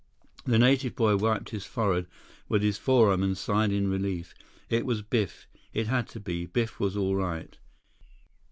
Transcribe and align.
The 0.45 0.57
native 0.57 0.95
boy 0.95 1.15
wiped 1.15 1.51
his 1.51 1.67
forehead 1.67 2.07
with 2.49 2.63
his 2.63 2.79
forearm 2.79 3.21
and 3.21 3.37
sighed 3.37 3.71
in 3.71 3.87
relief. 3.87 4.33
It 4.67 4.83
was 4.83 5.03
Biff. 5.03 5.45
It 5.73 5.85
had 5.85 6.07
to 6.09 6.19
be. 6.19 6.47
Biff 6.47 6.79
was 6.79 6.97
all 6.97 7.13
right. 7.15 7.55